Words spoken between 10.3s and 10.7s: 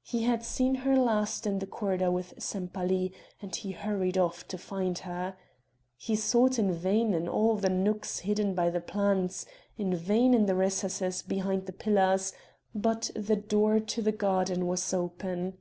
in the